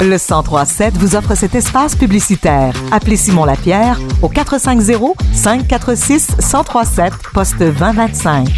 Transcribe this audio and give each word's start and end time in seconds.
Le 0.00 0.18
1037 0.18 0.96
vous 0.98 1.16
offre 1.16 1.34
cet 1.34 1.54
espace 1.54 1.96
publicitaire. 1.96 2.74
Appelez 2.92 3.16
Simon 3.16 3.44
Lapierre 3.44 3.98
au 4.22 4.28
450 4.28 5.16
546 5.32 6.36
1037 6.38 7.12
poste 7.32 7.58
2025. 7.58 8.48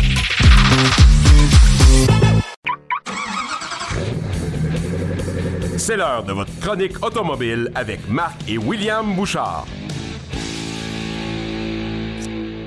C'est 5.77 5.97
l'heure 5.97 6.25
de 6.25 6.33
votre 6.33 6.51
chronique 6.61 7.05
automobile 7.05 7.71
avec 7.77 8.09
Marc 8.09 8.49
et 8.49 8.59
William 8.59 9.15
Bouchard. 9.15 9.67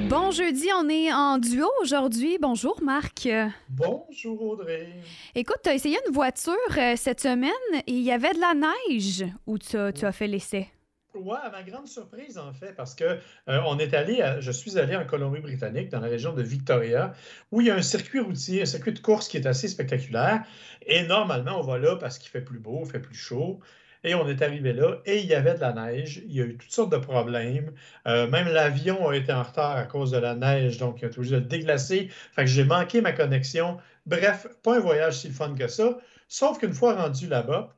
Bon 0.09 0.31
jeudi, 0.31 0.67
on 0.75 0.89
est 0.89 1.13
en 1.13 1.37
duo 1.37 1.67
aujourd'hui. 1.81 2.37
Bonjour 2.41 2.81
Marc. 2.81 3.29
Bonjour 3.69 4.41
Audrey. 4.41 4.87
Écoute, 5.35 5.57
tu 5.63 5.69
as 5.69 5.75
essayé 5.75 5.99
une 6.07 6.13
voiture 6.13 6.55
euh, 6.77 6.95
cette 6.95 7.21
semaine 7.21 7.51
et 7.75 7.91
il 7.91 8.01
y 8.01 8.11
avait 8.11 8.33
de 8.33 8.39
la 8.39 8.55
neige 8.55 9.25
où 9.45 9.59
tu 9.59 9.77
as, 9.77 9.93
tu 9.93 10.05
as 10.05 10.11
fait 10.11 10.25
l'essai? 10.27 10.67
Ouais, 11.13 11.37
à 11.43 11.51
ma 11.51 11.61
grande 11.63 11.87
surprise 11.87 12.39
en 12.39 12.51
fait, 12.53 12.73
parce 12.75 12.95
que 12.95 13.03
euh, 13.03 13.19
on 13.67 13.77
est 13.77 13.93
allé, 13.93 14.21
à- 14.21 14.39
je 14.41 14.51
suis 14.51 14.79
allé 14.79 14.95
en 14.95 15.05
Colombie-Britannique, 15.05 15.89
dans 15.89 15.99
la 15.99 16.07
région 16.07 16.33
de 16.33 16.41
Victoria, 16.41 17.13
où 17.51 17.61
il 17.61 17.67
y 17.67 17.71
a 17.71 17.75
un 17.75 17.81
circuit 17.83 18.19
routier, 18.19 18.63
un 18.63 18.65
circuit 18.65 18.93
de 18.93 18.99
course 18.99 19.27
qui 19.27 19.37
est 19.37 19.45
assez 19.45 19.67
spectaculaire. 19.67 20.43
Et 20.85 21.03
normalement, 21.03 21.59
on 21.59 21.63
va 21.63 21.77
là 21.77 21.95
parce 21.97 22.17
qu'il 22.17 22.29
fait 22.29 22.41
plus 22.41 22.59
beau, 22.59 22.81
il 22.83 22.89
fait 22.89 22.99
plus 22.99 23.15
chaud. 23.15 23.59
Et 24.03 24.15
on 24.15 24.27
est 24.29 24.41
arrivé 24.41 24.71
là 24.71 24.97
et 25.05 25.19
il 25.19 25.25
y 25.25 25.33
avait 25.33 25.55
de 25.55 25.59
la 25.59 25.73
neige. 25.73 26.21
Il 26.25 26.33
y 26.33 26.41
a 26.41 26.45
eu 26.45 26.55
toutes 26.57 26.71
sortes 26.71 26.91
de 26.91 26.97
problèmes. 26.97 27.73
Euh, 28.07 28.27
même 28.27 28.47
l'avion 28.47 29.09
a 29.09 29.15
été 29.15 29.33
en 29.33 29.43
retard 29.43 29.75
à 29.75 29.83
cause 29.83 30.11
de 30.11 30.17
la 30.17 30.35
neige, 30.35 30.77
donc 30.77 31.01
il 31.01 31.05
a 31.05 31.07
été 31.09 31.17
obligé 31.17 31.35
de 31.35 31.41
le 31.41 31.45
déglacer. 31.47 32.09
Fait 32.33 32.43
que 32.45 32.49
j'ai 32.49 32.63
manqué 32.63 33.01
ma 33.01 33.11
connexion. 33.11 33.77
Bref, 34.05 34.47
pas 34.63 34.77
un 34.77 34.79
voyage 34.79 35.15
si 35.17 35.27
le 35.27 35.33
fun 35.33 35.53
que 35.53 35.67
ça. 35.67 35.97
Sauf 36.29 36.59
qu'une 36.59 36.73
fois 36.73 36.95
rendu 36.95 37.27
là-bas, 37.27 37.75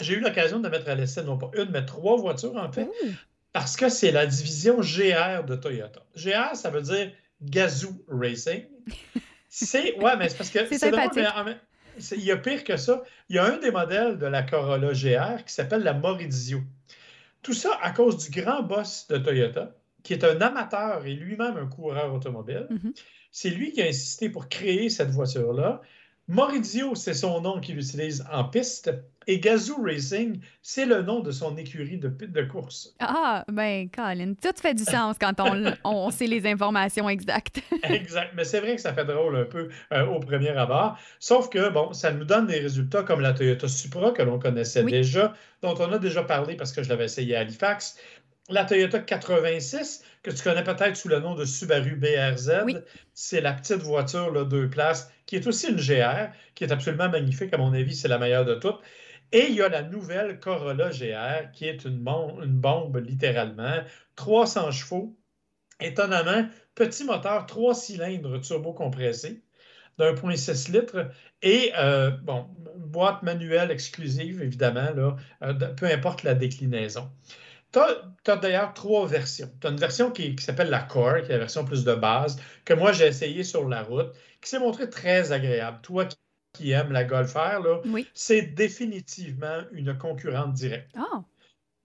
j'ai 0.00 0.14
eu 0.14 0.20
l'occasion 0.20 0.58
de 0.58 0.68
mettre 0.68 0.88
à 0.88 0.94
l'essai 0.96 1.22
non 1.22 1.38
pas 1.38 1.50
une, 1.56 1.70
mais 1.70 1.84
trois 1.84 2.16
voitures 2.16 2.56
en 2.56 2.72
fait, 2.72 2.88
parce 3.52 3.76
que 3.76 3.88
c'est 3.88 4.10
la 4.10 4.26
division 4.26 4.80
GR 4.80 5.44
de 5.46 5.54
Toyota. 5.54 6.00
GR, 6.16 6.54
ça 6.56 6.70
veut 6.70 6.82
dire 6.82 7.12
Gazoo 7.40 8.04
Racing. 8.08 8.64
C'est 9.54 9.98
ouais, 9.98 10.16
mais 10.16 10.30
c'est 10.30 10.38
parce 10.38 10.48
que 10.48 10.60
C'est 10.74 10.90
drôle, 10.90 11.02
sympathique. 11.02 11.12
mais 11.36 11.44
même- 11.44 11.54
c'est- 11.54 11.71
il 12.12 12.24
y 12.24 12.30
a 12.30 12.36
pire 12.36 12.64
que 12.64 12.76
ça. 12.76 13.02
Il 13.28 13.36
y 13.36 13.38
a 13.38 13.44
un 13.44 13.58
des 13.58 13.70
modèles 13.70 14.18
de 14.18 14.26
la 14.26 14.42
Corolla 14.42 14.92
GR 14.92 15.44
qui 15.44 15.52
s'appelle 15.52 15.82
la 15.82 15.94
Maurizio. 15.94 16.60
Tout 17.42 17.54
ça 17.54 17.78
à 17.82 17.90
cause 17.90 18.18
du 18.18 18.40
grand 18.40 18.62
boss 18.62 19.06
de 19.08 19.18
Toyota, 19.18 19.74
qui 20.02 20.12
est 20.12 20.24
un 20.24 20.40
amateur 20.40 21.04
et 21.06 21.14
lui-même 21.14 21.56
un 21.56 21.66
coureur 21.66 22.14
automobile. 22.14 22.66
Mhm. 22.70 22.92
C'est 23.30 23.50
lui 23.50 23.72
qui 23.72 23.82
a 23.82 23.86
insisté 23.86 24.28
pour 24.28 24.48
créer 24.48 24.90
cette 24.90 25.10
voiture-là. 25.10 25.80
Maurizio, 26.28 26.94
c'est 26.94 27.14
son 27.14 27.40
nom 27.40 27.60
qu'il 27.60 27.78
utilise 27.78 28.24
en 28.32 28.44
piste. 28.44 28.90
Et 29.28 29.38
Gazoo 29.38 29.80
Racing, 29.80 30.40
c'est 30.62 30.84
le 30.84 31.02
nom 31.02 31.20
de 31.20 31.30
son 31.30 31.56
écurie 31.56 31.96
de, 31.98 32.08
de 32.08 32.42
course. 32.42 32.92
Ah, 32.98 33.44
ben, 33.46 33.88
Colin, 33.88 34.34
tout 34.34 34.50
fait 34.60 34.74
du 34.74 34.82
sens 34.82 35.16
quand 35.20 35.38
on, 35.38 35.72
on 35.84 36.10
sait 36.10 36.26
les 36.26 36.44
informations 36.46 37.08
exactes. 37.08 37.60
Exact. 37.84 38.32
Mais 38.34 38.42
c'est 38.44 38.58
vrai 38.60 38.74
que 38.74 38.80
ça 38.80 38.92
fait 38.92 39.04
drôle 39.04 39.36
un 39.36 39.44
peu 39.44 39.68
euh, 39.92 40.06
au 40.06 40.18
premier 40.18 40.48
abord. 40.50 40.96
Sauf 41.20 41.50
que, 41.50 41.68
bon, 41.70 41.92
ça 41.92 42.10
nous 42.12 42.24
donne 42.24 42.46
des 42.48 42.58
résultats 42.58 43.04
comme 43.04 43.20
la 43.20 43.32
Toyota 43.32 43.68
Supra 43.68 44.10
que 44.10 44.22
l'on 44.22 44.40
connaissait 44.40 44.82
Oui. 44.82 44.90
déjà, 44.90 45.34
dont 45.62 45.74
on 45.78 45.92
a 45.92 45.98
déjà 46.00 46.24
parlé 46.24 46.56
parce 46.56 46.72
que 46.72 46.82
je 46.82 46.88
l'avais 46.88 47.04
essayé 47.04 47.36
à 47.36 47.40
Halifax. 47.40 47.96
La 48.48 48.64
Toyota 48.64 48.98
86, 48.98 50.02
que 50.22 50.30
tu 50.30 50.42
connais 50.42 50.64
peut-être 50.64 50.96
sous 50.96 51.08
le 51.08 51.20
nom 51.20 51.34
de 51.34 51.44
Subaru 51.44 51.94
BRZ, 51.96 52.62
Oui. 52.64 52.76
c'est 53.14 53.40
la 53.40 53.52
petite 53.52 53.82
voiture, 53.82 54.32
là, 54.32 54.44
deux 54.44 54.68
places, 54.68 55.12
qui 55.26 55.36
est 55.36 55.46
aussi 55.46 55.68
une 55.68 55.76
GR, 55.76 56.32
qui 56.54 56.64
est 56.64 56.72
absolument 56.72 57.08
magnifique. 57.08 57.54
À 57.54 57.58
mon 57.58 57.72
avis, 57.72 57.94
c'est 57.94 58.08
la 58.08 58.18
meilleure 58.18 58.44
de 58.44 58.54
toutes. 58.56 58.80
Et 59.30 59.46
il 59.48 59.54
y 59.54 59.62
a 59.62 59.68
la 59.68 59.82
nouvelle 59.82 60.40
Corolla 60.40 60.90
GR, 60.90 61.50
qui 61.52 61.66
est 61.66 61.84
une, 61.84 61.98
bombe, 62.00 62.96
littéralement. 62.96 63.82
300 64.16 64.72
chevaux. 64.72 65.16
Étonnamment, 65.80 66.46
petit 66.74 67.04
moteur, 67.04 67.46
trois 67.46 67.74
cylindres 67.74 68.40
turbo-compressé 68.40 69.42
d'1,6 69.98 70.72
litres 70.72 71.10
et, 71.42 71.72
euh, 71.78 72.10
bon, 72.10 72.46
boîte 72.76 73.22
manuelle 73.22 73.70
exclusive, 73.70 74.42
évidemment, 74.42 74.90
là, 74.94 75.16
euh, 75.42 75.54
peu 75.54 75.86
importe 75.86 76.22
la 76.22 76.34
déclinaison. 76.34 77.10
Tu 77.72 77.78
as, 77.78 78.36
d'ailleurs 78.36 78.74
trois 78.74 79.06
versions. 79.06 79.50
Tu 79.60 79.66
as 79.66 79.70
une 79.70 79.78
version 79.78 80.10
qui, 80.10 80.36
qui 80.36 80.44
s'appelle 80.44 80.70
la 80.70 80.82
Core, 80.82 81.22
qui 81.22 81.30
est 81.30 81.34
la 81.34 81.38
version 81.38 81.64
plus 81.64 81.84
de 81.84 81.94
base, 81.94 82.40
que 82.64 82.74
moi 82.74 82.92
j'ai 82.92 83.06
essayé 83.06 83.44
sur 83.44 83.68
la 83.68 83.82
route, 83.82 84.12
qui 84.40 84.50
s'est 84.50 84.58
montrée 84.58 84.90
très 84.90 85.32
agréable. 85.32 85.78
Toi 85.82 86.04
qui, 86.04 86.16
qui 86.52 86.70
aimes 86.72 86.92
la 86.92 87.04
Golf 87.04 87.34
Oui. 87.86 88.06
c'est 88.14 88.42
définitivement 88.42 89.62
une 89.72 89.96
concurrente 89.96 90.52
directe. 90.52 90.90
Ah. 90.94 91.24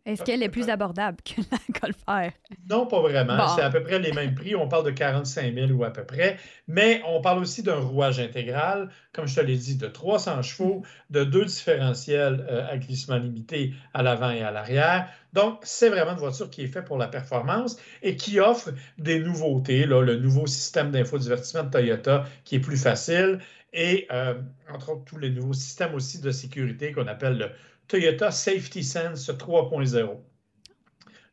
Est-ce 0.08 0.24
qu'elle 0.24 0.42
est 0.42 0.50
plus 0.50 0.70
abordable 0.70 1.18
que 1.24 1.42
la 1.52 1.58
Golf 1.82 1.98
R? 2.08 2.32
Non, 2.70 2.88
pas 2.88 3.02
vraiment. 3.02 3.36
Bon. 3.36 3.48
C'est 3.56 3.62
à 3.62 3.70
peu 3.70 3.84
près 3.84 4.00
les 4.00 4.14
mêmes 4.14 4.34
prix. 4.34 4.56
On 4.56 4.70
parle 4.70 4.86
de 4.86 4.92
45 4.92 5.54
000 5.54 5.72
ou 5.72 5.84
à 5.84 5.92
peu 5.92 6.06
près. 6.06 6.38
Mais 6.68 7.02
on 7.06 7.20
parle 7.20 7.40
aussi 7.40 7.62
d'un 7.62 7.76
rouage 7.76 8.18
intégral, 8.20 8.90
comme 9.12 9.28
je 9.28 9.36
te 9.36 9.42
l'ai 9.42 9.58
dit, 9.58 9.76
de 9.76 9.88
300 9.88 10.42
chevaux, 10.44 10.84
de 11.10 11.26
deux 11.26 11.44
différentiels 11.44 12.46
euh, 12.50 12.66
à 12.72 12.78
glissement 12.78 13.18
limité 13.18 13.74
à 13.94 14.02
l'avant 14.02 14.32
et 14.32 14.44
à 14.44 14.52
l'arrière. 14.52 15.10
Donc, 15.34 15.60
c'est 15.64 15.90
vraiment 15.90 16.14
une 16.14 16.20
voiture 16.20 16.50
qui 16.50 16.64
est 16.64 16.68
faite 16.68 16.86
pour 16.86 16.98
la 16.98 17.10
performance 17.10 17.78
et 18.02 18.16
qui 18.16 18.40
offre 18.40 18.70
des 18.98 19.20
nouveautés. 19.20 19.86
Là, 19.86 20.02
le 20.02 20.16
nouveau 20.16 20.48
système 20.48 20.90
d'infodivertissement 20.90 21.64
de 21.64 21.70
Toyota 21.70 22.24
qui 22.46 22.56
est 22.56 22.60
plus 22.60 22.78
facile 22.78 23.40
et, 23.74 24.08
euh, 24.12 24.36
entre 24.74 24.92
autres, 24.94 25.04
tous 25.06 25.18
les 25.18 25.30
nouveaux 25.30 25.54
systèmes 25.54 25.94
aussi 25.94 26.22
de 26.22 26.32
sécurité 26.32 26.94
qu'on 26.94 27.08
appelle 27.08 27.38
le 27.38 27.52
Toyota 27.88 28.32
Safety 28.32 28.84
Sense 28.84 29.30
3.0. 29.30 30.18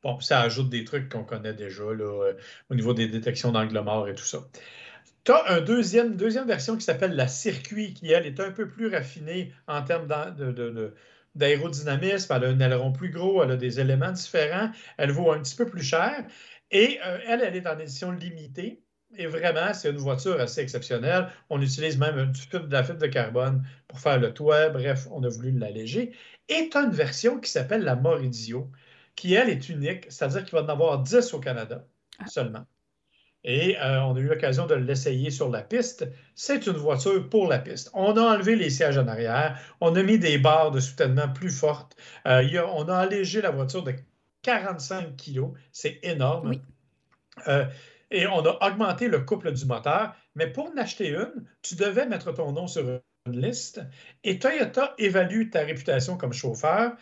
Bon, 0.03 0.21
ça 0.21 0.43
ajoute 0.43 0.69
des 0.69 0.85
trucs 0.85 1.09
qu'on 1.09 1.25
connaît 1.25 1.55
déjà 1.55 1.85
là, 1.85 2.05
euh, 2.05 2.35
au 2.71 2.75
niveau 2.75 2.93
des 2.93 3.09
détections 3.09 3.53
d'angle 3.53 3.81
mort 3.81 4.09
et 4.09 4.15
tout 4.15 4.25
ça. 4.25 4.47
Tu 5.25 5.33
as 5.33 5.51
un 5.51 5.63
deuxième, 5.63 6.09
une 6.09 6.17
deuxième 6.17 6.47
version 6.47 6.77
qui 6.77 6.85
s'appelle 6.85 7.17
la 7.17 7.29
Circuit, 7.29 7.95
qui, 7.95 8.13
elle, 8.13 8.27
est 8.27 8.39
un 8.41 8.51
peu 8.51 8.69
plus 8.69 8.89
raffinée 8.89 9.55
en 9.67 9.83
termes 9.83 10.07
d'aérodynamisme. 11.35 12.35
Elle 12.37 12.45
a 12.45 12.49
un 12.49 12.61
aileron 12.61 12.93
plus 12.93 13.09
gros, 13.09 13.43
elle 13.43 13.53
a 13.53 13.57
des 13.57 13.81
éléments 13.81 14.13
différents, 14.13 14.71
elle 14.99 15.11
vaut 15.11 15.33
un 15.33 15.41
petit 15.41 15.57
peu 15.57 15.65
plus 15.65 15.83
cher. 15.83 16.27
Et 16.71 16.99
euh, 17.07 17.19
elle, 17.27 17.41
elle 17.41 17.57
est 17.57 17.67
en 17.67 17.79
édition 17.79 18.13
limitée. 18.13 18.83
Et 19.17 19.27
vraiment, 19.27 19.73
c'est 19.73 19.91
une 19.91 19.97
voiture 19.97 20.41
assez 20.41 20.61
exceptionnelle. 20.61 21.29
On 21.49 21.63
utilise 21.63 21.97
même 21.99 22.33
du 22.33 22.47
de 22.49 22.73
la 22.73 22.83
fibre 22.83 22.99
de 22.99 23.07
carbone 23.07 23.65
pour 23.87 24.01
faire 24.01 24.19
le 24.19 24.35
toit. 24.35 24.71
Bref, 24.71 25.07
on 25.11 25.23
a 25.23 25.29
voulu 25.29 25.53
l'alléger. 25.53 26.13
Et 26.49 26.69
tu 26.71 26.77
as 26.77 26.83
une 26.83 26.91
version 26.91 27.41
qui 27.41 27.51
s'appelle 27.51 27.83
la 27.83 27.97
Maurizio, 27.97 28.71
qui, 29.17 29.35
elle, 29.35 29.49
est 29.51 29.69
unique, 29.69 30.07
c'est-à-dire 30.11 30.45
qu'il 30.45 30.53
va 30.59 30.63
en 30.65 30.69
avoir 30.69 31.03
10 31.03 31.33
au 31.35 31.41
Canada 31.41 31.87
seulement. 32.27 32.67
Et 33.45 33.79
euh, 33.79 34.03
on 34.03 34.17
a 34.17 34.21
eu 34.21 34.27
l'occasion 34.27 34.67
de 34.67 34.75
l'essayer 34.75 35.31
sur 35.31 35.51
la 35.51 35.63
piste. 35.63 36.09
C'est 36.35 36.67
une 36.67 36.73
voiture 36.77 37.29
pour 37.29 37.47
la 37.47 37.59
piste. 37.59 37.91
On 37.93 38.17
a 38.17 38.23
enlevé 38.23 38.57
les 38.57 38.71
sièges 38.71 38.97
en 38.97 39.07
arrière, 39.07 39.59
on 39.81 39.95
a 39.95 40.03
mis 40.03 40.19
des 40.19 40.39
barres 40.39 40.71
de 40.71 40.81
soutènement 40.81 41.29
plus 41.29 41.51
fortes. 41.51 41.95
Euh, 42.27 42.43
il 42.43 42.53
y 42.55 42.59
a- 42.59 42.67
on 42.67 42.89
a 42.89 42.97
allégé 42.97 43.43
la 43.43 43.51
voiture 43.51 43.83
de 43.83 43.95
45 44.43 45.17
kilos. 45.17 45.53
C'est 45.73 45.99
énorme. 46.03 46.51
Oui. 46.51 46.63
Euh, 47.49 47.67
et 48.11 48.27
on 48.27 48.45
a 48.47 48.67
augmenté 48.67 49.09
le 49.09 49.21
couple 49.21 49.53
du 49.53 49.67
moteur. 49.67 50.15
Mais 50.35 50.47
pour 50.51 50.71
en 50.71 50.77
acheter 50.79 51.11
une, 51.11 51.47
tu 51.63 51.75
devais 51.75 52.07
mettre 52.07 52.33
ton 52.33 52.53
nom 52.53 52.67
sur 52.67 53.01
Et 54.23 54.39
Toyota 54.39 54.95
évalue 54.99 55.49
ta 55.49 55.61
réputation 55.61 56.19
comme 56.19 56.35
chauffeur, 56.35 56.95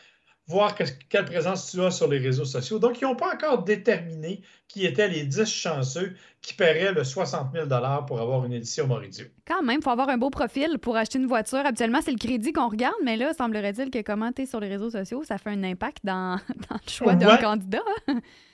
voir 0.47 0.75
que- 0.75 0.84
quelle 1.08 1.25
présence 1.25 1.70
tu 1.70 1.80
as 1.82 1.91
sur 1.91 2.08
les 2.08 2.19
réseaux 2.19 2.44
sociaux. 2.44 2.78
Donc, 2.78 3.00
ils 3.00 3.04
n'ont 3.04 3.16
pas 3.16 3.32
encore 3.34 3.62
déterminé 3.64 4.42
qui 4.69 4.86
étaient 4.86 5.08
les 5.08 5.25
10 5.25 5.44
chanceux 5.53 6.14
qui 6.41 6.54
paieraient 6.54 6.92
le 6.92 7.04
60 7.04 7.53
000 7.54 7.69
pour 8.06 8.20
avoir 8.20 8.44
une 8.44 8.52
édition 8.54 8.86
Maurizio. 8.88 9.26
Quand 9.47 9.62
même, 9.62 9.78
il 9.81 9.84
faut 9.84 9.91
avoir 9.91 10.08
un 10.08 10.16
beau 10.19 10.31
profil 10.31 10.78
pour 10.81 10.97
acheter 10.97 11.19
une 11.19 11.26
voiture. 11.26 11.58
Habituellement, 11.64 12.00
c'est 12.02 12.10
le 12.10 12.16
crédit 12.19 12.52
qu'on 12.52 12.69
regarde, 12.69 12.94
mais 13.04 13.16
là, 13.16 13.32
semblerait-il 13.34 13.91
que 13.91 14.00
commenter 14.02 14.47
sur 14.47 14.58
les 14.58 14.69
réseaux 14.69 14.91
sociaux, 14.91 15.22
ça 15.25 15.38
fait 15.38 15.50
un 15.50 15.62
impact 15.62 15.99
dans, 16.05 16.37
dans 16.70 16.76
le 16.84 16.90
choix 16.90 17.14
d'un 17.14 17.37
candidat. 17.37 17.82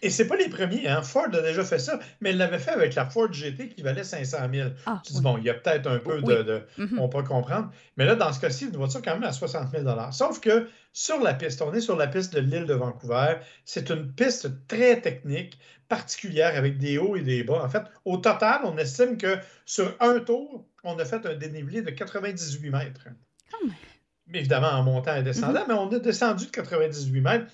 Et 0.03 0.11
c'est 0.11 0.27
pas 0.27 0.37
les 0.37 0.49
premiers, 0.51 0.87
hein? 0.89 1.03
Ford 1.03 1.27
a 1.33 1.41
déjà 1.41 1.65
fait 1.65 1.79
ça, 1.79 1.99
mais 2.21 2.31
elle 2.31 2.37
l'avait 2.37 2.59
fait 2.59 2.73
avec 2.73 2.95
la 2.95 3.07
Ford 3.07 3.33
GT 3.33 3.69
qui 3.71 3.83
valait 3.83 4.05
500 4.05 4.37
000. 4.53 4.69
Ah, 4.87 5.01
Tu 5.07 5.13
dis, 5.15 5.21
bon, 5.23 5.39
il 5.39 5.45
y 5.45 5.51
a 5.51 5.55
peut-être 5.55 5.87
un 5.89 5.99
peu 5.99 6.19
Oui. 6.23 6.35
de, 6.35 6.43
de- 6.43 6.63
Mhm. 6.79 6.99
On 6.99 7.09
peut 7.09 7.23
comprendre. 7.23 7.71
Mais 7.97 8.05
là, 8.05 8.15
dans 8.17 8.33
ce 8.33 8.41
cas-ci, 8.41 8.67
une 8.67 8.77
voiture 8.77 9.01
quand 9.03 9.15
même 9.15 9.25
à 9.25 9.33
60 9.33 9.71
000 9.71 9.85
Sauf 10.13 10.41
que 10.41 10.69
sur 10.93 11.21
la 11.21 11.35
piste, 11.35 11.63
on 11.63 11.73
est 11.75 11.81
sur 11.81 11.97
la 11.97 12.07
piste 12.09 12.35
de 12.35 12.41
l'île 12.41 12.67
de 12.67 12.75
Vancouver. 12.75 13.37
C'est 13.65 13.91
une 13.91 14.13
piste 14.13 14.67
très 14.67 15.01
technique, 15.01 15.59
particulière, 15.89 16.57
avec 16.57 16.79
des 16.79 16.99
hauts 16.99 17.17
et 17.17 17.23
des 17.23 17.45
bas. 17.45 17.63
En 17.65 17.69
fait, 17.69 17.83
au 18.05 18.17
total, 18.19 18.61
on 18.65 18.77
estime 18.79 19.17
que 19.17 19.39
sur 19.65 19.95
un 20.01 20.21
tour, 20.21 20.67
on 20.85 20.99
a 20.99 21.05
fait 21.05 21.25
un 21.27 21.35
dénivelé 21.35 21.83
de 21.83 21.91
98 21.91 22.71
mètres. 22.71 23.09
Évidemment, 24.33 24.69
en 24.69 24.83
montant 24.83 25.17
et 25.17 25.23
descendant, 25.23 25.61
Mhm. 25.61 25.67
mais 25.69 25.75
on 25.75 25.91
a 25.91 25.99
descendu 25.99 26.47
de 26.47 26.51
98 26.51 27.21
mètres. 27.23 27.47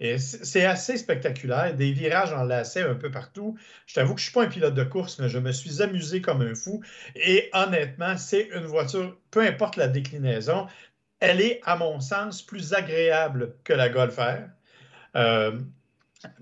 Et 0.00 0.18
c'est 0.18 0.44
c'est 0.44 0.64
assez 0.64 0.96
spectaculaire. 0.96 1.74
Des 1.76 1.92
virages 1.92 2.32
en 2.32 2.42
lacet 2.44 2.82
un 2.82 2.94
peu 2.94 3.10
partout. 3.10 3.56
Je 3.86 3.94
t'avoue 3.94 4.14
que 4.14 4.20
je 4.20 4.26
ne 4.26 4.30
suis 4.30 4.34
pas 4.34 4.44
un 4.44 4.48
pilote 4.48 4.74
de 4.74 4.82
course, 4.82 5.18
mais 5.20 5.28
je 5.28 5.38
me 5.38 5.52
suis 5.52 5.82
amusé 5.82 6.20
comme 6.22 6.40
un 6.42 6.54
fou. 6.54 6.82
Et 7.14 7.50
honnêtement, 7.52 8.16
c'est 8.16 8.48
une 8.54 8.64
voiture, 8.64 9.16
peu 9.30 9.42
importe 9.42 9.76
la 9.76 9.88
déclinaison, 9.88 10.66
elle 11.22 11.40
est, 11.40 11.60
à 11.64 11.76
mon 11.76 12.00
sens, 12.00 12.42
plus 12.42 12.74
agréable 12.74 13.54
que 13.62 13.72
la 13.72 13.88
Golf 13.88 14.18
R. 14.18 14.48
Euh, 15.14 15.52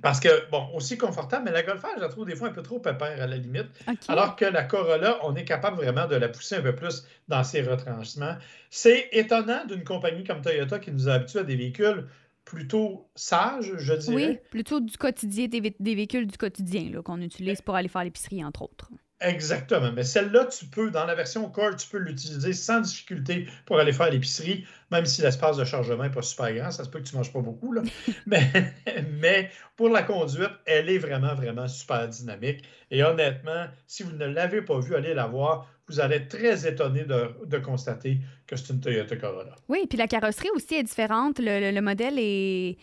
parce 0.03 0.21
que, 0.21 0.51
bon, 0.51 0.69
aussi 0.75 0.97
confortable, 0.97 1.45
mais 1.45 1.53
la 1.53 1.63
Golf 1.63 1.83
R, 1.83 1.89
je 1.97 2.01
la 2.01 2.09
trouve 2.09 2.25
des 2.25 2.35
fois 2.35 2.49
un 2.49 2.53
peu 2.53 2.63
trop 2.63 2.81
pépère 2.81 3.21
à 3.23 3.27
la 3.27 3.37
limite. 3.37 3.67
Alors 4.09 4.37
que 4.37 4.47
la 4.47 4.65
Corolla, 4.65 5.19
on 5.23 5.37
est 5.37 5.45
capable 5.45 5.77
vraiment 5.77 6.07
de 6.07 6.17
la 6.17 6.29
pousser 6.29 6.57
un 6.57 6.63
peu 6.63 6.75
plus 6.75 7.05
dans 7.29 7.45
ses 7.45 7.61
retranchements. 7.61 8.37
C'est 8.71 9.11
étonnant 9.13 9.67
d'une 9.67 9.85
compagnie 9.85 10.25
comme 10.25 10.41
Toyota 10.41 10.79
qui 10.79 10.93
nous 10.93 11.09
a 11.09 11.15
habitués 11.15 11.41
à 11.41 11.45
des 11.45 11.57
véhicules 11.57 12.07
plutôt 12.47 13.07
sages, 13.15 13.75
je 13.77 13.93
dirais. 13.93 14.15
Oui, 14.15 14.39
plutôt 14.51 14.81
du 14.81 14.97
quotidien, 14.97 15.47
des, 15.47 15.61
véhicules 15.61 16.27
du 16.27 16.39
quotidien 16.39 17.03
qu'on 17.03 17.21
utilise 17.21 17.61
pour 17.61 17.77
aller 17.77 17.89
faire 17.89 18.05
l'épicerie, 18.05 18.43
entre 18.43 18.63
autres. 18.63 18.91
Exactement. 19.21 19.93
Mais 19.93 20.05
celle-là, 20.05 20.47
tu 20.47 20.65
peux, 20.67 20.91
dans 20.91 21.05
la 21.05 21.15
version 21.15 21.49
Core, 21.51 21.77
tu 21.77 21.89
peux 21.89 21.99
l'utiliser 21.99 22.53
sans 22.55 22.81
difficulté 22.81 23.47
pour 23.67 23.79
aller 23.79 23.93
faire 23.93 24.11
l'épicerie, 24.11 24.65
même 24.91 25.05
si 25.05 25.21
l'espace 25.21 25.59
de 25.59 25.65
chargement 25.65 26.05
n'est 26.05 26.11
pas 26.11 26.23
super 26.23 26.55
grand. 26.55 26.71
Ça 26.71 26.85
se 26.85 26.89
peut 26.89 27.01
que 27.01 27.05
tu 27.05 27.15
ne 27.15 27.19
manges 27.19 27.33
pas 27.33 27.41
beaucoup. 27.41 27.73
Là. 27.73 27.83
mais, 28.27 28.75
mais 29.21 29.51
pour 29.77 29.91
la 29.91 30.03
conduite, 30.03 30.51
elle 30.65 30.89
est 30.89 30.99
vraiment, 30.99 31.35
vraiment 31.35 31.69
super 31.69 32.09
dynamique. 32.09 32.65
Et 32.91 33.03
honnêtement, 33.05 33.67
si 33.87 34.03
vous 34.03 34.13
ne 34.13 34.27
l'avez 34.27 34.63
pas 34.63 34.81
vue, 34.81 34.95
allez 34.95 35.13
la 35.13 35.27
voir. 35.27 35.69
Vous 35.87 36.01
allez 36.01 36.17
être 36.17 36.29
très 36.29 36.67
étonné 36.67 37.05
de, 37.05 37.59
constater 37.59 38.19
que 38.47 38.57
c'est 38.57 38.73
une 38.73 38.81
Toyota 38.81 39.17
Corolla. 39.17 39.55
Oui, 39.69 39.87
puis 39.89 39.99
la 39.99 40.07
carrosserie 40.07 40.51
aussi 40.55 40.77
est 40.77 40.83
différente. 40.85 41.41
le 41.41 41.81
modèle 41.81 42.15
est 42.17 42.79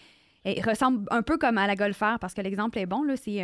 il 0.55 0.63
ressemble 0.63 1.05
un 1.11 1.21
peu 1.21 1.38
comme 1.38 1.57
à 1.57 1.67
la 1.67 1.75
Golf 1.75 1.99
parce 1.99 2.33
que 2.33 2.41
l'exemple 2.41 2.77
est 2.79 2.85
bon. 2.85 3.03
C'est 3.15 3.44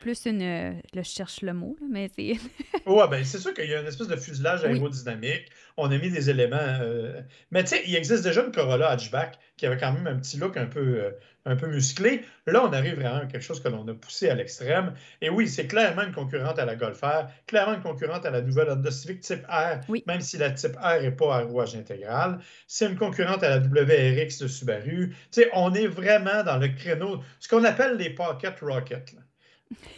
plus 0.00 0.26
une. 0.26 0.40
Là, 0.40 1.02
je 1.02 1.02
cherche 1.02 1.42
le 1.42 1.52
mot, 1.52 1.76
mais 1.90 2.10
c'est. 2.14 2.34
oui, 2.86 3.02
ben, 3.10 3.24
c'est 3.24 3.38
sûr 3.38 3.52
qu'il 3.54 3.68
y 3.68 3.74
a 3.74 3.80
une 3.80 3.86
espèce 3.86 4.08
de 4.08 4.16
fuselage 4.16 4.64
aérodynamique. 4.64 5.46
On 5.76 5.90
a 5.90 5.98
mis 5.98 6.10
des 6.10 6.30
éléments. 6.30 6.56
Euh, 6.60 7.20
mais 7.50 7.62
tu 7.62 7.70
sais, 7.70 7.82
il 7.86 7.94
existe 7.94 8.24
déjà 8.24 8.44
une 8.44 8.52
Corolla 8.52 8.90
hatchback 8.90 9.38
qui 9.56 9.66
avait 9.66 9.76
quand 9.76 9.92
même 9.92 10.06
un 10.06 10.16
petit 10.16 10.38
look 10.38 10.56
un 10.56 10.66
peu, 10.66 10.80
euh, 10.80 11.10
un 11.44 11.56
peu 11.56 11.66
musclé. 11.66 12.24
Là, 12.46 12.64
on 12.64 12.72
arrive 12.72 12.96
vraiment 12.96 13.22
à 13.22 13.26
quelque 13.26 13.42
chose 13.42 13.60
que 13.60 13.68
l'on 13.68 13.86
a 13.88 13.94
poussé 13.94 14.28
à 14.28 14.34
l'extrême. 14.34 14.94
Et 15.20 15.30
oui, 15.30 15.48
c'est 15.48 15.66
clairement 15.66 16.02
une 16.02 16.12
concurrente 16.12 16.58
à 16.58 16.64
la 16.64 16.76
Golf 16.76 17.00
R, 17.00 17.26
clairement 17.46 17.74
une 17.74 17.82
concurrente 17.82 18.24
à 18.26 18.30
la 18.30 18.42
nouvelle 18.42 18.70
Honda 18.70 18.90
Civic 18.90 19.20
Type 19.20 19.46
R, 19.48 19.80
même 20.06 20.20
si 20.20 20.38
la 20.38 20.50
Type 20.50 20.76
R 20.76 21.00
n'est 21.00 21.12
pas 21.12 21.36
à 21.36 21.40
rouage 21.42 21.74
intégral. 21.74 22.40
C'est 22.66 22.86
une 22.86 22.96
concurrente 22.96 23.42
à 23.42 23.48
la 23.48 23.58
WRX 23.58 24.38
de 24.38 24.48
Subaru. 24.48 25.10
Tu 25.10 25.42
sais, 25.42 25.50
on 25.54 25.72
est 25.74 25.86
vraiment 25.86 26.42
dans 26.44 26.58
le 26.58 26.68
créneau, 26.68 27.22
ce 27.40 27.48
qu'on 27.48 27.64
appelle 27.64 27.96
les 27.96 28.10
pocket 28.10 28.58
rockets. 28.60 29.14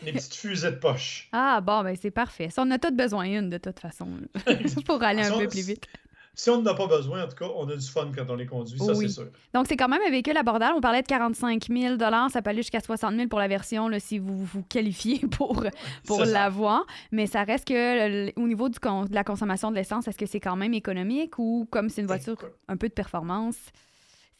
Les 0.02 0.12
petites 0.12 0.34
fusées 0.36 0.70
de 0.70 0.76
poche. 0.76 1.28
Ah, 1.32 1.60
bon, 1.60 1.82
ben 1.82 1.96
c'est 2.00 2.10
parfait. 2.10 2.50
Ça, 2.50 2.62
on 2.62 2.70
a 2.70 2.78
tous 2.78 2.92
besoin 2.92 3.24
une, 3.24 3.50
de 3.50 3.58
toute 3.58 3.80
façon, 3.80 4.08
pour 4.86 5.02
aller 5.02 5.22
un 5.22 5.38
peu 5.38 5.48
plus 5.48 5.66
vite 5.66 5.86
si 6.34 6.48
on 6.50 6.62
n'en 6.62 6.70
a 6.70 6.74
pas 6.74 6.86
besoin, 6.86 7.24
en 7.24 7.28
tout 7.28 7.36
cas, 7.36 7.48
on 7.56 7.68
a 7.68 7.76
du 7.76 7.86
fun 7.86 8.10
quand 8.16 8.24
on 8.28 8.36
les 8.36 8.46
conduit, 8.46 8.78
ça 8.78 8.94
c'est 8.94 9.08
sûr. 9.08 9.26
Donc 9.52 9.66
c'est 9.66 9.76
quand 9.76 9.88
même 9.88 10.00
un 10.06 10.10
véhicule 10.10 10.36
abordable. 10.36 10.74
On 10.76 10.80
parlait 10.80 11.02
de 11.02 11.06
45 11.06 11.66
000 11.68 11.98
ça 12.30 12.42
peut 12.42 12.50
aller 12.50 12.62
jusqu'à 12.62 12.80
60 12.80 13.14
000 13.14 13.28
pour 13.28 13.38
la 13.38 13.48
version 13.48 13.88
là, 13.88 14.00
si 14.00 14.18
vous 14.18 14.44
vous 14.44 14.62
qualifiez 14.62 15.18
pour, 15.30 15.64
pour 16.06 16.24
l'avoir. 16.24 16.86
Mais 17.12 17.26
ça 17.26 17.42
reste 17.42 17.66
que 17.68 18.38
au 18.38 18.46
niveau 18.46 18.68
du 18.68 18.78
de 18.80 19.14
la 19.14 19.24
consommation 19.24 19.70
de 19.70 19.76
l'essence, 19.76 20.08
est-ce 20.08 20.18
que 20.18 20.26
c'est 20.26 20.40
quand 20.40 20.56
même 20.56 20.74
économique 20.74 21.38
ou 21.38 21.66
comme 21.70 21.88
c'est 21.88 22.00
une 22.00 22.06
voiture 22.06 22.36
un 22.68 22.76
peu 22.76 22.88
de 22.88 22.94
performance? 22.94 23.56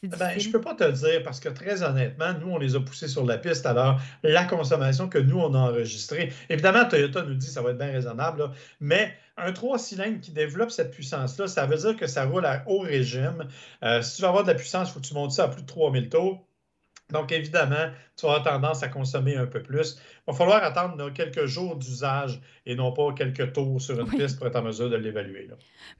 Ben, 0.03 0.39
je 0.39 0.47
ne 0.47 0.51
peux 0.51 0.61
pas 0.61 0.73
te 0.73 0.83
le 0.83 0.93
dire 0.93 1.21
parce 1.23 1.39
que 1.39 1.49
très 1.49 1.83
honnêtement, 1.83 2.33
nous, 2.39 2.49
on 2.49 2.57
les 2.57 2.75
a 2.75 2.79
poussés 2.79 3.07
sur 3.07 3.23
la 3.23 3.37
piste. 3.37 3.67
Alors, 3.67 4.01
la 4.23 4.45
consommation 4.45 5.07
que 5.07 5.19
nous, 5.19 5.37
on 5.37 5.53
a 5.53 5.59
enregistrée, 5.59 6.33
évidemment, 6.49 6.85
Toyota 6.85 7.21
nous 7.21 7.35
dit 7.35 7.45
que 7.45 7.51
ça 7.51 7.61
va 7.61 7.69
être 7.69 7.77
bien 7.77 7.91
raisonnable, 7.91 8.49
mais 8.79 9.15
un 9.37 9.53
3 9.53 9.77
cylindres 9.77 10.19
qui 10.19 10.31
développe 10.31 10.71
cette 10.71 10.89
puissance-là, 10.89 11.47
ça 11.47 11.67
veut 11.67 11.77
dire 11.77 11.95
que 11.95 12.07
ça 12.07 12.25
roule 12.25 12.45
à 12.47 12.63
haut 12.67 12.79
régime. 12.79 13.47
Euh, 13.83 14.01
si 14.01 14.15
tu 14.15 14.21
veux 14.23 14.27
avoir 14.27 14.43
de 14.43 14.47
la 14.49 14.55
puissance, 14.55 14.89
il 14.89 14.93
faut 14.93 14.99
que 15.01 15.05
tu 15.05 15.13
montes 15.13 15.33
ça 15.33 15.43
à 15.43 15.47
plus 15.49 15.61
de 15.61 15.67
3000 15.67 16.09
tours. 16.09 16.47
Donc, 17.11 17.31
évidemment, 17.31 17.91
tu 18.17 18.25
avoir 18.25 18.43
tendance 18.43 18.83
à 18.83 18.87
consommer 18.87 19.35
un 19.35 19.47
peu 19.47 19.61
plus. 19.61 19.97
Il 20.27 20.31
va 20.31 20.33
falloir 20.33 20.63
attendre 20.63 21.11
quelques 21.13 21.45
jours 21.45 21.75
d'usage 21.75 22.39
et 22.65 22.75
non 22.75 22.91
pas 22.91 23.13
quelques 23.13 23.53
tours 23.53 23.81
sur 23.81 23.99
une 23.99 24.07
piste 24.07 24.37
pour 24.37 24.47
être 24.47 24.55
en 24.55 24.61
mesure 24.61 24.89
de 24.89 24.95
l'évaluer. 24.95 25.47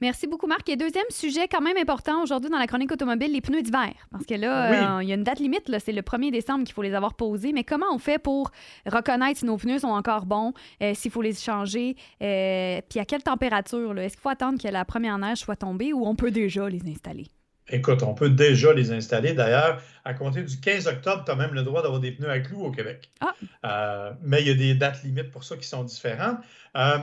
Merci 0.00 0.26
beaucoup, 0.26 0.46
Marc. 0.46 0.68
Et 0.68 0.76
deuxième 0.76 1.04
sujet 1.10 1.48
quand 1.48 1.60
même 1.60 1.76
important 1.76 2.22
aujourd'hui 2.22 2.50
dans 2.50 2.58
la 2.58 2.66
chronique 2.66 2.92
automobile, 2.92 3.32
les 3.32 3.40
pneus 3.40 3.62
d'hiver. 3.62 3.92
Parce 4.10 4.24
que 4.24 4.34
là, 4.34 4.98
euh, 4.98 5.02
il 5.02 5.08
y 5.08 5.12
a 5.12 5.14
une 5.14 5.24
date 5.24 5.40
limite, 5.40 5.70
c'est 5.78 5.92
le 5.92 6.02
1er 6.02 6.30
décembre 6.30 6.64
qu'il 6.64 6.74
faut 6.74 6.82
les 6.82 6.94
avoir 6.94 7.14
posés. 7.14 7.52
Mais 7.52 7.64
comment 7.64 7.92
on 7.92 7.98
fait 7.98 8.18
pour 8.18 8.50
reconnaître 8.86 9.40
si 9.40 9.44
nos 9.44 9.56
pneus 9.56 9.80
sont 9.80 9.88
encore 9.88 10.26
bons, 10.26 10.52
euh, 10.82 10.94
s'il 10.94 11.10
faut 11.10 11.22
les 11.22 11.34
changer, 11.34 11.96
euh, 12.22 12.80
puis 12.88 13.00
à 13.00 13.04
quelle 13.04 13.22
température? 13.22 13.98
Est-ce 13.98 14.14
qu'il 14.14 14.22
faut 14.22 14.28
attendre 14.28 14.60
que 14.62 14.68
la 14.68 14.84
première 14.84 15.18
neige 15.18 15.38
soit 15.38 15.56
tombée 15.56 15.92
ou 15.92 16.06
on 16.06 16.14
peut 16.14 16.30
déjà 16.30 16.68
les 16.68 16.82
installer? 16.88 17.26
Écoute, 17.68 18.02
on 18.02 18.14
peut 18.14 18.30
déjà 18.30 18.72
les 18.72 18.90
installer. 18.92 19.32
D'ailleurs, 19.34 19.80
à 20.04 20.14
compter 20.14 20.42
du 20.42 20.60
15 20.60 20.88
octobre, 20.88 21.22
tu 21.24 21.30
as 21.30 21.36
même 21.36 21.54
le 21.54 21.62
droit 21.62 21.82
d'avoir 21.82 22.00
des 22.00 22.12
pneus 22.12 22.30
à 22.30 22.40
clous 22.40 22.64
au 22.64 22.70
Québec. 22.70 23.10
Ah. 23.20 23.34
Euh, 23.64 24.12
mais 24.22 24.42
il 24.42 24.48
y 24.48 24.50
a 24.50 24.54
des 24.54 24.74
dates 24.74 25.02
limites 25.02 25.30
pour 25.30 25.44
ça 25.44 25.56
qui 25.56 25.66
sont 25.66 25.84
différentes. 25.84 26.38
Euh, 26.76 26.98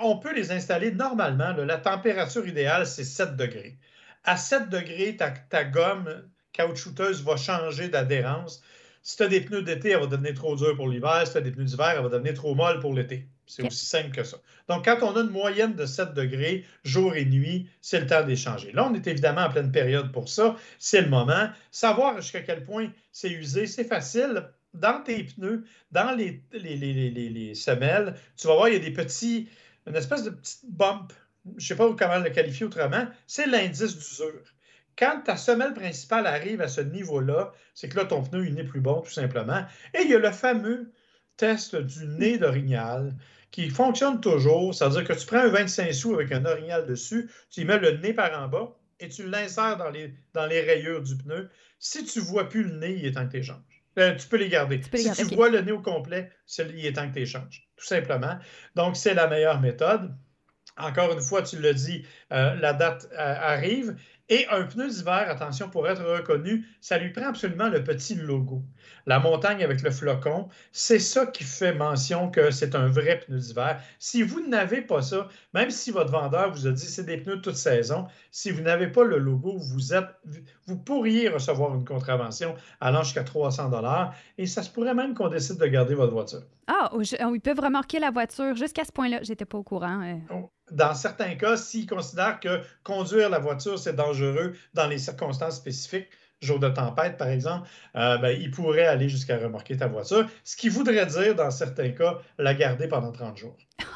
on 0.00 0.18
peut 0.18 0.34
les 0.34 0.52
installer 0.52 0.92
normalement. 0.92 1.52
la 1.52 1.78
température 1.78 2.46
idéale, 2.46 2.86
c'est 2.86 3.04
7 3.04 3.36
degrés. 3.36 3.78
À 4.24 4.36
7 4.36 4.68
degrés, 4.68 5.16
ta, 5.16 5.30
ta 5.30 5.64
gomme 5.64 6.22
caoutchouteuse 6.52 7.22
va 7.22 7.36
changer 7.36 7.88
d'adhérence. 7.88 8.62
Si 9.02 9.16
tu 9.16 9.22
as 9.22 9.28
des 9.28 9.40
pneus 9.40 9.62
d'été, 9.62 9.90
elle 9.90 10.00
va 10.00 10.06
devenir 10.06 10.34
trop 10.34 10.56
dure 10.56 10.74
pour 10.76 10.88
l'hiver. 10.88 11.22
Si 11.26 11.32
tu 11.32 11.38
as 11.38 11.40
des 11.40 11.52
pneus 11.52 11.64
d'hiver, 11.64 11.94
elle 11.96 12.02
va 12.02 12.08
devenir 12.08 12.34
trop 12.34 12.54
molle 12.54 12.80
pour 12.80 12.94
l'été. 12.94 13.28
C'est 13.46 13.64
aussi 13.64 13.86
simple 13.86 14.10
que 14.10 14.24
ça. 14.24 14.38
Donc, 14.68 14.84
quand 14.84 14.98
on 15.02 15.16
a 15.16 15.20
une 15.20 15.30
moyenne 15.30 15.74
de 15.74 15.86
7 15.86 16.14
degrés, 16.14 16.64
jour 16.84 17.14
et 17.14 17.24
nuit, 17.24 17.70
c'est 17.80 18.00
le 18.00 18.06
temps 18.06 18.24
d'échanger. 18.24 18.72
Là, 18.72 18.88
on 18.90 18.94
est 18.94 19.06
évidemment 19.06 19.42
en 19.42 19.50
pleine 19.50 19.70
période 19.70 20.10
pour 20.12 20.28
ça. 20.28 20.56
C'est 20.78 21.00
le 21.00 21.08
moment. 21.08 21.48
Savoir 21.70 22.20
jusqu'à 22.20 22.40
quel 22.40 22.64
point 22.64 22.90
c'est 23.12 23.30
usé, 23.30 23.66
c'est 23.66 23.84
facile. 23.84 24.48
Dans 24.74 25.00
tes 25.02 25.24
pneus, 25.24 25.64
dans 25.92 26.14
les, 26.14 26.42
les, 26.52 27.54
semelles, 27.54 28.14
tu 28.36 28.46
vas 28.46 28.54
voir, 28.54 28.68
il 28.68 28.74
y 28.74 28.76
a 28.76 28.80
des 28.80 28.90
petits, 28.90 29.48
une 29.86 29.96
espèce 29.96 30.24
de 30.24 30.30
petite 30.30 30.68
bump. 30.68 31.12
Je 31.46 31.52
ne 31.54 31.60
sais 31.60 31.76
pas 31.76 31.88
comment 31.96 32.18
le 32.18 32.30
qualifier 32.30 32.66
autrement. 32.66 33.06
C'est 33.26 33.46
l'indice 33.46 33.96
d'usure. 33.96 34.42
Quand 34.98 35.22
ta 35.24 35.36
semelle 35.36 35.72
principale 35.72 36.26
arrive 36.26 36.60
à 36.60 36.68
ce 36.68 36.80
niveau-là, 36.80 37.52
c'est 37.74 37.88
que 37.88 37.96
là, 37.96 38.06
ton 38.06 38.22
pneu 38.22 38.48
n'est 38.48 38.64
plus 38.64 38.80
bon, 38.80 39.02
tout 39.02 39.12
simplement. 39.12 39.64
Et 39.94 40.02
il 40.02 40.10
y 40.10 40.14
a 40.14 40.18
le 40.18 40.32
fameux 40.32 40.90
test 41.36 41.76
du 41.76 42.06
nez 42.06 42.38
d'orignal 42.38 43.14
qui 43.50 43.70
fonctionne 43.70 44.20
toujours. 44.20 44.74
C'est-à-dire 44.74 45.04
que 45.04 45.12
tu 45.12 45.26
prends 45.26 45.38
un 45.38 45.48
25 45.48 45.92
sous 45.92 46.14
avec 46.14 46.32
un 46.32 46.44
orignal 46.44 46.86
dessus, 46.86 47.30
tu 47.50 47.62
y 47.62 47.64
mets 47.64 47.78
le 47.78 47.98
nez 47.98 48.12
par 48.12 48.38
en 48.42 48.48
bas 48.48 48.76
et 49.00 49.08
tu 49.08 49.28
l'insères 49.28 49.76
dans 49.76 49.90
les, 49.90 50.14
dans 50.34 50.46
les 50.46 50.60
rayures 50.60 51.02
du 51.02 51.16
pneu. 51.16 51.48
Si 51.78 52.04
tu 52.04 52.20
ne 52.20 52.24
vois 52.24 52.48
plus 52.48 52.64
le 52.64 52.76
nez, 52.76 52.94
il 52.94 53.06
est 53.06 53.12
temps 53.12 53.26
que 53.26 53.32
tu 53.32 53.38
échanges. 53.38 53.82
Euh, 53.98 54.14
tu 54.14 54.28
peux 54.28 54.36
les 54.36 54.48
garder. 54.48 54.80
si 54.94 55.12
tu 55.12 55.34
vois 55.34 55.48
le 55.48 55.60
nez 55.60 55.72
au 55.72 55.80
complet, 55.80 56.30
il 56.58 56.84
est 56.84 56.92
temps 56.92 57.08
que 57.08 57.14
tu 57.14 57.20
échanges, 57.20 57.66
tout 57.76 57.86
simplement. 57.86 58.38
Donc, 58.74 58.96
c'est 58.96 59.14
la 59.14 59.26
meilleure 59.26 59.60
méthode. 59.60 60.14
Encore 60.76 61.12
une 61.12 61.22
fois, 61.22 61.42
tu 61.42 61.58
l'as 61.58 61.72
dit, 61.72 62.04
euh, 62.32 62.54
la 62.56 62.74
date 62.74 63.08
euh, 63.12 63.16
arrive. 63.16 63.96
Et 64.28 64.46
un 64.50 64.64
pneu 64.64 64.88
d'hiver, 64.88 65.26
attention, 65.28 65.68
pour 65.68 65.86
être 65.88 66.02
reconnu, 66.02 66.66
ça 66.80 66.98
lui 66.98 67.10
prend 67.10 67.28
absolument 67.28 67.68
le 67.68 67.84
petit 67.84 68.16
logo. 68.16 68.62
La 69.06 69.20
montagne 69.20 69.62
avec 69.62 69.82
le 69.82 69.90
flocon, 69.92 70.48
c'est 70.72 70.98
ça 70.98 71.26
qui 71.26 71.44
fait 71.44 71.72
mention 71.72 72.28
que 72.28 72.50
c'est 72.50 72.74
un 72.74 72.88
vrai 72.88 73.20
pneu 73.20 73.38
d'hiver. 73.38 73.80
Si 74.00 74.24
vous 74.24 74.44
n'avez 74.48 74.82
pas 74.82 75.00
ça, 75.00 75.28
même 75.54 75.70
si 75.70 75.92
votre 75.92 76.10
vendeur 76.10 76.50
vous 76.52 76.66
a 76.66 76.72
dit 76.72 76.86
c'est 76.86 77.04
des 77.04 77.18
pneus 77.18 77.36
de 77.36 77.40
toute 77.42 77.54
saison, 77.54 78.06
si 78.32 78.50
vous 78.50 78.62
n'avez 78.62 78.88
pas 78.88 79.04
le 79.04 79.18
logo, 79.18 79.56
vous, 79.58 79.94
êtes, 79.94 80.08
vous 80.66 80.76
pourriez 80.76 81.28
recevoir 81.28 81.76
une 81.76 81.84
contravention 81.84 82.56
allant 82.80 83.04
jusqu'à 83.04 83.22
300 83.22 83.68
dollars 83.68 84.12
et 84.38 84.46
ça 84.46 84.64
se 84.64 84.70
pourrait 84.70 84.94
même 84.94 85.14
qu'on 85.14 85.28
décide 85.28 85.58
de 85.58 85.66
garder 85.66 85.94
votre 85.94 86.12
voiture. 86.12 86.42
Ah, 86.66 86.90
oh, 86.92 87.00
ils 87.02 87.40
peuvent 87.40 87.60
remarquer 87.60 88.00
la 88.00 88.10
voiture 88.10 88.56
jusqu'à 88.56 88.84
ce 88.84 88.90
point-là. 88.90 89.20
J'étais 89.22 89.44
pas 89.44 89.58
au 89.58 89.62
courant. 89.62 90.02
Euh. 90.02 90.16
Oh, 90.34 90.50
dans 90.72 90.94
certains 90.94 91.36
cas, 91.36 91.56
s'ils 91.56 91.86
considèrent 91.86 92.40
que 92.40 92.60
conduire 92.82 93.30
la 93.30 93.38
voiture, 93.38 93.78
c'est 93.78 93.94
dangereux 93.94 94.15
dans 94.74 94.86
les 94.86 94.98
circonstances 94.98 95.56
spécifiques, 95.56 96.08
jour 96.40 96.58
de 96.58 96.68
tempête, 96.68 97.16
par 97.16 97.28
exemple, 97.28 97.68
euh, 97.96 98.18
ben, 98.18 98.36
ils 98.38 98.50
pourraient 98.50 98.86
aller 98.86 99.08
jusqu'à 99.08 99.38
remorquer 99.38 99.76
ta 99.76 99.86
voiture, 99.86 100.28
ce 100.44 100.56
qui 100.56 100.68
voudrait 100.68 101.06
dire, 101.06 101.34
dans 101.34 101.50
certains 101.50 101.90
cas, 101.90 102.18
la 102.38 102.54
garder 102.54 102.88
pendant 102.88 103.12
30 103.12 103.36
jours. 103.36 103.56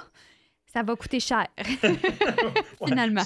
Ça 0.72 0.84
va 0.84 0.94
coûter 0.94 1.18
cher, 1.18 1.46
finalement. 2.86 3.22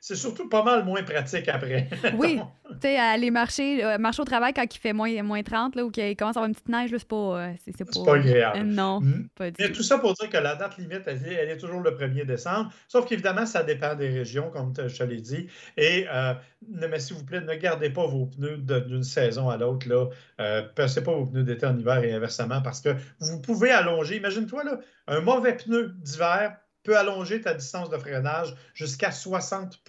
C'est 0.00 0.14
surtout 0.14 0.48
pas 0.48 0.62
mal 0.62 0.84
moins 0.84 1.02
pratique 1.02 1.48
après. 1.48 1.88
oui, 2.18 2.38
tu 2.70 2.76
sais, 2.82 2.96
aller 2.96 3.32
marcher, 3.32 3.84
euh, 3.84 3.98
marcher 3.98 4.22
au 4.22 4.24
travail 4.24 4.52
quand 4.54 4.62
il 4.62 4.78
fait 4.78 4.92
moins, 4.92 5.22
moins 5.24 5.42
30 5.42 5.74
là, 5.74 5.84
ou 5.84 5.90
qu'il 5.90 6.16
commence 6.16 6.36
à 6.36 6.40
avoir 6.40 6.48
une 6.48 6.54
petite 6.54 6.68
neige, 6.68 6.90
c'est 6.92 7.08
pas, 7.08 7.16
euh, 7.16 7.52
c'est, 7.64 8.04
pas, 8.04 8.14
agréable. 8.14 8.62
non, 8.62 9.00
mm. 9.00 9.28
pas 9.34 9.50
du 9.50 9.56
Mais 9.58 9.72
tout. 9.72 9.82
ça 9.82 9.98
pour 9.98 10.14
dire 10.14 10.30
que 10.30 10.36
la 10.36 10.54
date 10.54 10.78
limite, 10.78 11.02
elle, 11.06 11.50
est 11.50 11.56
toujours 11.56 11.80
le 11.80 11.90
1er 11.90 12.26
décembre, 12.26 12.72
sauf 12.86 13.06
qu'évidemment, 13.06 13.44
ça 13.44 13.64
dépend 13.64 13.96
des 13.96 14.08
régions, 14.08 14.50
comme 14.50 14.72
je 14.76 14.96
te 14.96 15.02
l'ai 15.02 15.20
dit. 15.20 15.48
Et, 15.76 16.06
euh, 16.12 16.34
mais 16.68 17.00
s'il 17.00 17.16
vous 17.16 17.24
plaît, 17.24 17.40
ne 17.40 17.54
gardez 17.54 17.90
pas 17.90 18.06
vos 18.06 18.26
pneus 18.26 18.58
d'une 18.58 19.02
saison 19.02 19.48
à 19.48 19.56
l'autre. 19.56 19.88
Là. 19.88 20.06
Euh, 20.40 20.62
passez 20.74 21.02
pas 21.02 21.12
vos 21.12 21.26
pneus 21.26 21.42
d'été 21.42 21.66
en 21.66 21.76
hiver 21.76 22.04
et 22.04 22.12
inversement, 22.12 22.62
parce 22.62 22.80
que 22.80 22.90
vous 23.18 23.40
pouvez 23.40 23.70
allonger. 23.70 24.16
Imagine-toi, 24.16 24.64
là, 24.64 24.78
un 25.08 25.20
mauvais 25.20 25.56
pneu 25.56 25.94
d'hiver 25.98 26.56
peut 26.84 26.96
allonger 26.96 27.40
ta 27.40 27.54
distance 27.54 27.90
de 27.90 27.98
freinage 27.98 28.54
jusqu'à 28.74 29.10
60 29.10 29.82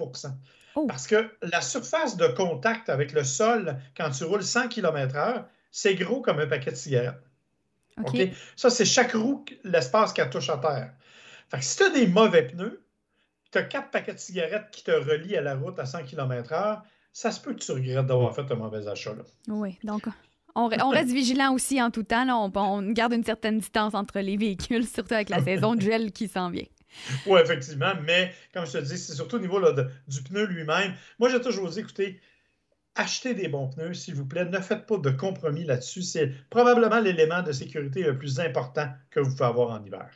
Oh. 0.75 0.88
Parce 0.88 1.08
que 1.08 1.30
la 1.42 1.62
surface 1.62 2.18
de 2.18 2.28
contact 2.28 2.90
avec 2.90 3.14
le 3.14 3.24
sol 3.24 3.78
quand 3.96 4.10
tu 4.10 4.25
roules 4.25 4.44
100 4.44 4.68
km/h, 4.68 5.46
c'est 5.72 5.96
gros 5.96 6.22
comme 6.22 6.40
un 6.40 6.48
paquet 6.48 6.72
de 6.72 6.75
cigarettes. 6.75 7.24
OK? 8.04 8.18
Ça, 8.58 8.70
c'est 8.70 8.84
chaque 8.84 9.14
roue, 9.14 9.46
l'espace 9.64 10.12
qu'elle 10.12 10.30
touche 10.30 10.50
à 10.50 10.58
terre. 10.58 10.92
Fait 11.50 11.60
que 11.60 11.64
si 11.64 11.78
tu 11.78 11.84
as 11.84 11.90
des 11.92 12.08
mauvais 12.08 12.48
pneus, 12.48 12.86
tu 13.54 13.58
as 13.58 13.64
quatre 13.64 13.90
paquets 13.90 14.14
de 14.14 14.20
cigarettes 14.20 14.70
qui 14.72 14.84
te 14.84 14.92
relient 14.92 15.38
à 15.38 15.42
la 15.42 15.56
route 15.56 15.80
à 15.80 15.86
100 15.86 16.04
km/h, 16.04 16.82
ça 17.14 17.32
se 17.32 17.40
peut 17.40 17.54
que 17.54 17.60
tu 17.60 17.72
regrettes 17.72 18.08
d'avoir 18.08 18.36
fait 18.36 18.52
un 18.52 18.56
mauvais 18.56 18.86
achat. 18.90 19.14
Oui, 19.48 19.80
donc 19.86 20.10
on, 20.56 20.68
reste 20.68 21.12
vigilant 21.12 21.54
aussi 21.54 21.82
en 21.82 21.90
tout 21.90 22.04
temps. 22.04 22.28
On, 22.28 22.52
on, 22.54 22.92
garde 22.92 23.14
une 23.14 23.24
certaine 23.24 23.60
distance 23.60 23.94
entre 23.94 24.20
les 24.20 24.36
véhicules, 24.36 24.86
surtout 24.86 25.14
avec 25.14 25.30
la 25.30 25.42
saison 25.44 25.75
de 25.75 25.82
gel 25.82 26.12
qui 26.12 26.28
s'en 26.28 26.50
vient. 26.50 26.66
Oui, 27.25 27.40
effectivement, 27.40 27.94
mais 28.04 28.34
comme 28.54 28.66
je 28.66 28.74
te 28.74 28.78
dis, 28.80 28.98
c'est 28.98 29.14
surtout 29.14 29.38
au 29.38 29.40
niveau 29.40 29.60
du 30.08 30.24
pneu 30.24 30.46
lui-même. 30.46 30.94
Moi, 31.20 31.30
j'ai 31.30 31.42
toujours 31.42 31.70
dit, 31.70 31.80
écoutez, 31.80 32.20
achetez 32.96 33.34
des 33.34 33.48
bons 33.48 33.68
pneus, 33.70 33.94
s'il 33.94 34.16
vous 34.16 34.25
plaît. 34.25 34.46
Ne 34.46 34.60
faites 34.60 34.86
pas 34.86 34.98
de 34.98 35.12
compromis 35.12 35.66
là-dessus. 35.66 36.02
C'est 36.02 36.32
probablement 36.50 37.00
l'élément 37.00 37.44
de 37.44 37.52
sécurité 37.52 38.04
le 38.04 38.18
plus 38.18 38.40
important 38.40 38.88
que 39.12 39.20
vous 39.20 39.32
pouvez 39.32 39.46
avoir 39.46 39.70
en 39.72 39.84
hiver. 39.84 40.10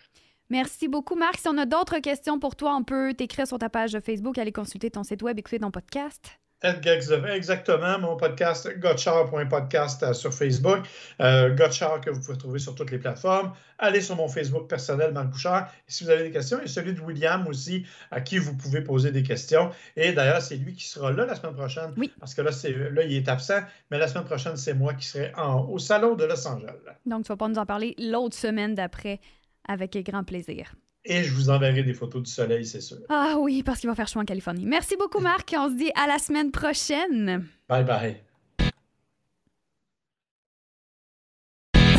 Merci 0.50 0.88
beaucoup, 0.88 1.16
Marc. 1.16 1.38
Si 1.38 1.48
on 1.48 1.58
a 1.58 1.66
d'autres 1.66 2.00
questions 2.00 2.40
pour 2.40 2.56
toi, 2.56 2.76
on 2.76 2.84
peut 2.84 3.14
t'écrire 3.14 3.46
sur 3.46 3.60
ta 3.60 3.70
page 3.70 4.00
Facebook, 4.00 4.38
aller 4.40 4.52
consulter 4.52 4.90
ton 4.90 5.04
site 5.04 5.22
web, 5.22 5.38
écouter 5.38 5.60
ton 5.60 5.70
podcast. 5.70 6.39
Exactement, 6.62 8.00
mon 8.00 8.18
podcast 8.18 8.70
Gotchar.podcast 8.80 10.04
euh, 10.04 10.14
sur 10.14 10.34
Facebook. 10.34 10.80
Euh, 11.22 11.56
Gotchar 11.56 12.02
que 12.02 12.10
vous 12.10 12.20
pouvez 12.20 12.38
trouver 12.38 12.60
sur 12.60 12.76
toutes 12.76 12.92
les 12.92 12.98
plateformes. 12.98 13.54
Allez 13.78 14.02
sur 14.02 14.18
mon 14.18 14.28
Facebook 14.28 14.68
personnel, 14.68 15.14
Marc 15.14 15.30
Bouchard. 15.30 15.72
si 15.88 16.04
vous 16.04 16.10
avez 16.10 16.24
des 16.24 16.32
questions, 16.32 16.60
et 16.62 16.68
celui 16.68 16.94
de 16.94 17.00
William 17.00 17.48
aussi, 17.48 17.86
à 18.12 18.20
qui 18.20 18.40
vous 18.40 18.58
pouvez 18.58 18.82
poser 18.82 19.12
des 19.12 19.24
questions. 19.24 19.70
Et 19.96 20.12
d'ailleurs, 20.12 20.42
c'est 20.42 20.58
lui 20.58 20.74
qui 20.74 20.86
sera 20.86 21.14
là 21.14 21.26
la 21.26 21.36
semaine 21.36 21.56
prochaine. 21.56 21.94
Oui. 21.96 22.12
Parce 22.20 22.34
que 22.34 22.42
là, 22.42 22.52
là, 22.92 23.04
il 23.04 23.14
est 23.14 23.30
absent. 23.30 23.62
Mais 23.90 23.98
la 23.98 24.10
semaine 24.10 24.26
prochaine, 24.26 24.58
c'est 24.58 24.74
moi 24.74 24.94
qui 24.96 25.06
serai 25.06 25.32
en, 25.38 25.66
au 25.70 25.80
Salon 25.80 26.16
de 26.16 26.26
Los 26.26 26.46
Angeles. 26.46 26.76
Donc, 27.06 27.24
tu 27.24 27.30
vas 27.30 27.38
pas 27.38 27.48
nous 27.48 27.58
en 27.58 27.66
parler 27.66 27.96
l'autre 27.98 28.36
semaine 28.36 28.76
d'après 28.76 29.22
avec 29.66 29.98
grand 30.04 30.26
plaisir. 30.26 30.74
Et 31.12 31.24
je 31.24 31.34
vous 31.34 31.50
enverrai 31.50 31.82
des 31.82 31.96
photos 31.96 32.22
du 32.22 32.32
soleil, 32.32 32.64
c'est 32.64 32.82
sûr. 32.82 32.98
Ah 33.10 33.36
oui, 33.40 33.64
parce 33.64 33.80
qu'il 33.80 33.90
va 33.90 33.96
faire 33.96 34.08
chaud 34.08 34.20
en 34.20 34.26
Californie. 34.26 34.66
Merci 34.68 34.96
beaucoup, 34.96 35.20
Marc. 35.20 35.56
On 35.58 35.68
se 35.68 35.74
dit 35.74 35.90
à 35.96 36.06
la 36.06 36.20
semaine 36.20 36.52
prochaine. 36.52 37.48
Bye 37.68 37.84
bye. 37.84 38.18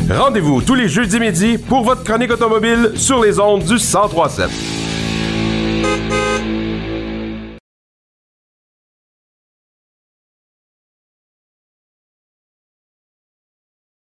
Rendez-vous 0.09 0.62
tous 0.62 0.76
les 0.76 0.88
jeudis 0.88 1.19
midi 1.19 1.59
pour 1.59 1.83
votre 1.83 2.05
chronique 2.05 2.31
automobile 2.31 2.93
sur 2.95 3.23
les 3.23 3.40
ondes 3.40 3.64
du 3.64 3.75
1037. 3.75 4.49